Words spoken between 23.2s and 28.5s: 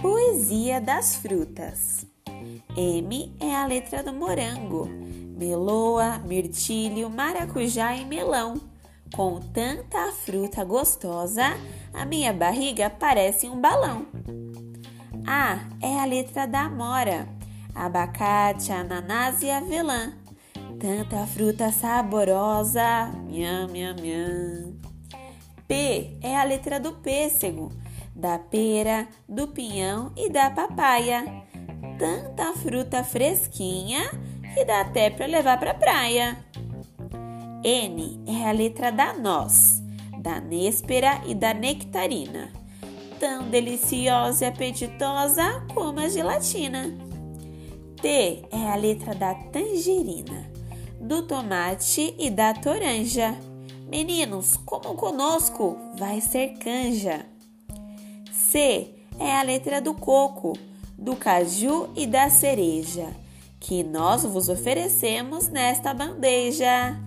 miam, miam, miam. P é a letra do pêssego, da